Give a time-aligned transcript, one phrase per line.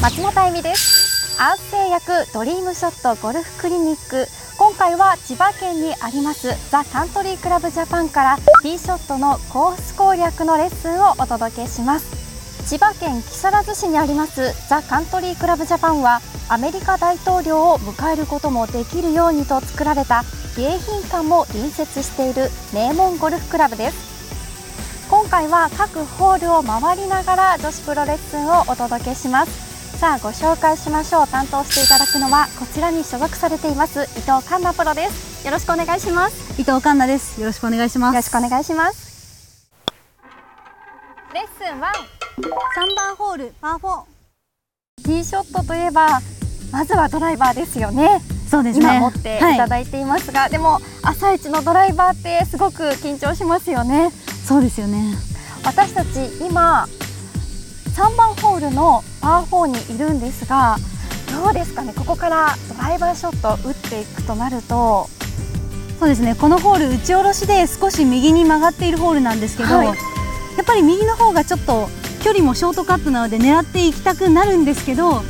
[0.00, 1.40] 松本あゆみです。
[1.42, 4.28] アース製薬ドリームショットゴルフクリニック。
[4.56, 12.06] 今回は千葉県にありますザ・カントリークラブジャパンからティーショットのコース攻略のレッスンをお届けします。
[12.68, 20.22] 千葉県木更津市にありますザ・カントリークラブジャパンはアメリカ大統領を迎えることもできるようにと作られた
[20.54, 25.08] 迎賓館も隣接している名門ゴルフクラブです。
[25.10, 29.67] 今回は各ホールを回りながら女子プロレッスンをお届けします。
[29.98, 31.26] さあご紹介しましょう。
[31.26, 35.44] 担当していただくのはこちらに所属されています伊藤環奈プロです。
[35.44, 36.52] よろしくお願いします。
[36.52, 37.40] 伊藤環奈です。
[37.40, 38.14] よろしくお願いします。
[38.14, 39.68] よろしくお願いします。
[41.34, 44.02] レッスン1 3番ホールパー4
[45.02, 46.20] ティーショットといえば
[46.70, 48.20] まずはドライバーですよね。
[48.48, 48.84] そうですね。
[48.84, 49.40] 今持ってい。
[49.40, 54.12] ただいていますが、はい、でも朝一のドライバーってすごく緊張しますよね。
[54.46, 55.16] そうですよね。
[55.64, 56.08] 私たち
[56.48, 56.86] 今
[57.98, 60.76] 3番ホールのパー4にいるんですが
[61.42, 61.92] どうですかね？
[61.92, 65.08] ここからドライバーショット打っていくとなると。
[65.98, 66.36] そうですね。
[66.36, 69.96] このホール打ち下ろしで少し右に曲がっているホールなんですけど、はい、やっ
[70.64, 71.88] ぱり右の方がちょっと
[72.22, 75.22] 距離もショートカットなので狙っていきたくなるんですけど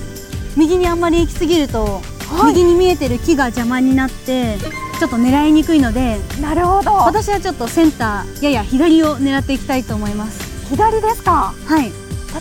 [0.54, 4.58] 右にあんまり行き過ぎると、はい、右に見えてる木が邪魔になって
[4.98, 6.92] ちょっと狙いにくいのでなるほど。
[6.92, 10.68] 私はちょっとセンターやや左を狙っていきたいと思います。
[10.68, 11.54] 左ですか？
[11.64, 11.90] はい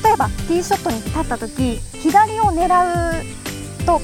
[0.04, 4.02] 例えばティーショットに立った時左を狙うと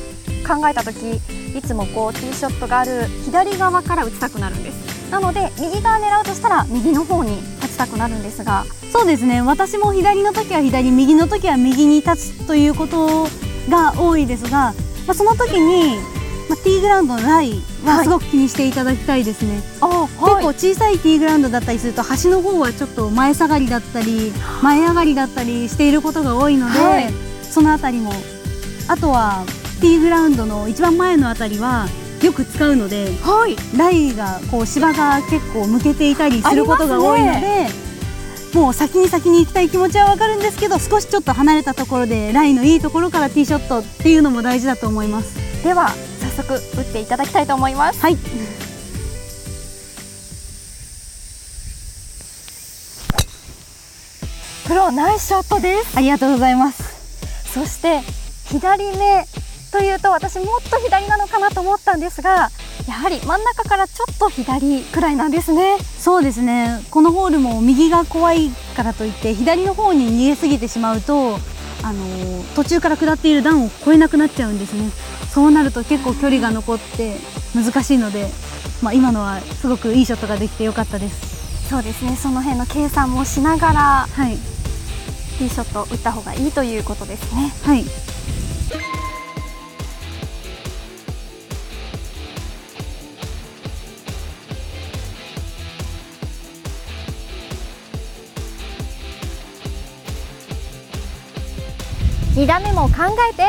[0.48, 1.16] 考えた時
[1.58, 4.94] いつもこうティーショットがある左側から打ちたくなるんです。
[5.12, 8.66] なので右側狙うとしたら右の方に立ちたくなるんですが。
[8.92, 9.42] そうですね。
[9.42, 13.28] 私も左の時は左右の時は右に立つということ
[13.70, 14.74] が多いですが、
[15.06, 16.00] まあ、その時に
[16.50, 24.32] まあ、ティーグラウンドのライはすごく気にしていただきたいですね、はい、結構小さいティーグラウンドだったりすると端の方はちょっと前下がりだったり
[24.62, 27.14] 前上がりだったりしていることが多いので、はい、
[27.44, 28.12] その辺りも
[28.88, 29.46] あとは
[29.80, 31.88] ティーグラウンドの一番前の辺りは
[32.22, 37.68] よく使うので、はい、ライがこう芝が結構向けていたりすることが多いので、
[38.54, 45.36] もう先に先に行きたい気持ちは分かるんですけど少しちょっと離れたところでライのいいところからティーショットっていうのも大事だと思います。
[45.64, 46.62] では早速打っ
[46.92, 48.02] ていただきたいと思います。
[48.02, 48.18] はい。
[54.68, 55.98] プロナイスショットです。
[55.98, 56.84] ありがとうございます。
[57.54, 58.02] そして
[58.46, 59.26] 左目
[59.72, 62.52] というと私もっと左なのかなと思ったんですが
[62.88, 65.78] やはり真ん中からちょっと左くらいなんですね。
[66.00, 66.84] そうですね。
[66.92, 71.40] このホールも右が怖いからといって左の方に逃げすぎてしまうと
[71.84, 74.90] あの途中から下っている段を越えなくなっちゃうんですね。
[75.30, 77.18] そうなると結構距離が残って
[77.54, 78.30] 難しいので、
[78.82, 81.70] まあ、今のはすごくいいショットができてよかったです。
[81.70, 82.16] そうですね。
[82.16, 84.38] その辺の計算もしながら、はい、
[85.38, 87.54] ティーショット打った方がいいということですね。
[87.64, 88.13] はい
[102.36, 102.96] 2打目も考
[103.32, 103.44] えて。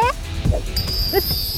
[1.17, 1.54] 打つ